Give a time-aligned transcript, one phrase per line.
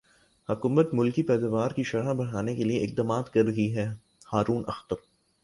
[0.49, 4.95] حکومت ملکی پیداوار کی شرح بڑھانے کیلئے اقدامات کر رہی ہےہارون اختر